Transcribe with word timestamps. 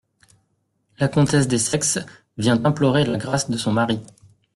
La 0.97 1.07
Comtesse 1.07 1.47
D'Essex 1.47 1.99
vient 2.35 2.65
implorer 2.65 3.05
la 3.05 3.19
grace 3.19 3.51
de 3.51 3.57
son 3.57 3.71
mari. 3.71 3.99